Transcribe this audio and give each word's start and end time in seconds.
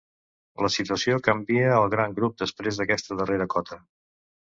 La 0.65 0.69
situació 0.75 1.19
canvia 1.27 1.67
al 1.79 1.85
gran 1.95 2.15
grup 2.21 2.39
després 2.43 2.79
d'aquesta 2.81 3.19
darrera 3.21 3.49
cota. 3.57 3.79